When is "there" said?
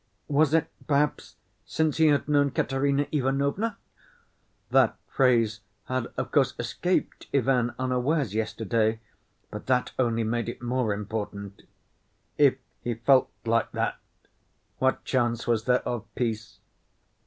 15.65-15.87